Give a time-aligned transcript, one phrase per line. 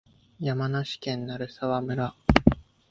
[0.39, 2.15] 山梨県鳴沢村